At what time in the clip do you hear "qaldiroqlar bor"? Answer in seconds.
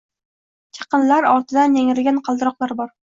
2.31-2.91